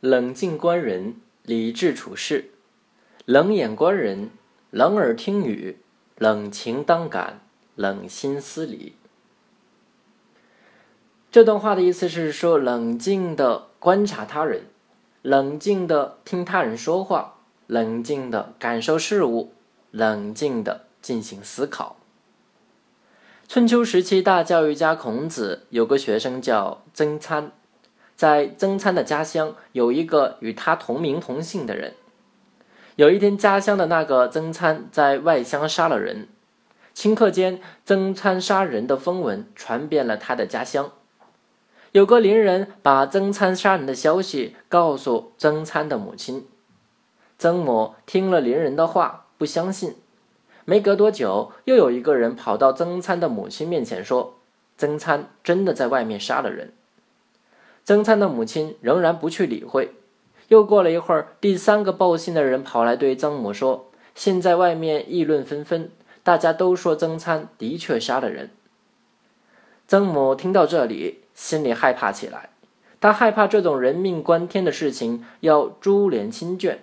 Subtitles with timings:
[0.00, 2.50] 冷静观人，理智处事；
[3.24, 4.30] 冷眼观人，
[4.70, 5.78] 冷耳听语，
[6.16, 7.40] 冷情当感，
[7.74, 8.94] 冷心思理。
[11.32, 14.66] 这段话的意思是说，冷静的观察他人，
[15.22, 19.52] 冷静的听他人说话，冷静的感受事物，
[19.90, 21.96] 冷静的进行思考。
[23.48, 27.50] 春秋时期，大教育家孔子有个学生叫曾参。
[28.18, 31.94] 在曾参的家乡，有一个与他同名同姓的人。
[32.96, 36.26] 有一天，家乡的那个曾参在外乡杀了人，
[36.96, 40.90] 顷刻间，曾参杀人的风闻传遍了他的家乡。
[41.92, 46.44] 有个邻人把曾参杀人的消息告诉曾参的母亲，
[47.38, 49.94] 曾母听了邻人的话，不相信。
[50.64, 54.40] 没隔多久，又有一个人跑到曾参的母亲面前说
[54.76, 56.72] ：“曾参真的在外面杀了人。”
[57.88, 59.92] 曾参的母亲仍然不去理会。
[60.48, 65.90] 又过了一会儿，第三个报信的人跑来对曾母说：“现在外面议论纷纷，
[66.22, 68.50] 大家都说曾参的确杀了人。”
[69.88, 72.50] 曾母听到这里，心里害怕起来。
[73.00, 76.76] 他害怕这种人命关天的事情要株连亲眷，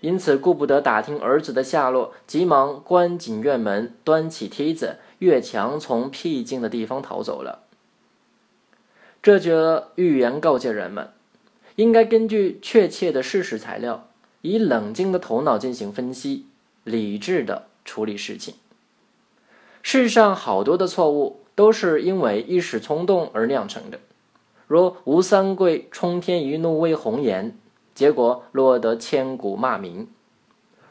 [0.00, 7.60] 因此顾不得打听儿子的下落，急忙关紧院门，端起梯子，越墙，从僻静的地方逃走了。
[9.20, 11.10] 这则寓言告诫人们，
[11.76, 14.08] 应该根据确切的事实材料，
[14.42, 16.46] 以冷静的头脑进行分析，
[16.84, 18.54] 理智的处理事情。
[19.82, 23.98] 世上好多的错误都是因为一时冲动而酿成的，
[24.66, 27.56] 如吴三桂冲天一怒为红颜，
[27.94, 30.08] 结果落得千古骂名。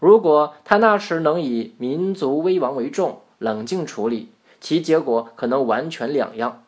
[0.00, 4.28] 如果他那时能以民族危亡为重，冷静处理，
[4.60, 6.62] 其结果可能完全两样。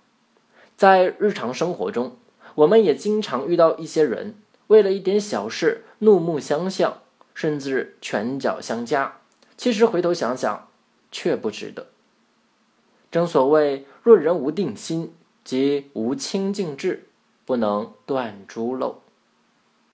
[0.76, 2.16] 在日常生活中，
[2.54, 4.34] 我们也经常遇到一些人，
[4.66, 6.98] 为了一点小事怒目相向，
[7.32, 9.20] 甚至拳脚相加。
[9.56, 10.68] 其实回头想想，
[11.10, 11.86] 却不值得。
[13.10, 17.08] 正所谓，若人无定心，即无清净志，
[17.46, 19.00] 不能断诸漏。